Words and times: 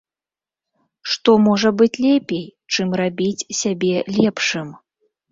Што 1.15 1.31
можа 1.47 1.69
быць 1.81 1.93
лепей, 2.05 2.45
чым 2.75 2.95
рабіць 3.01 3.47
сябе 3.59 3.93
лепшым? 4.17 4.73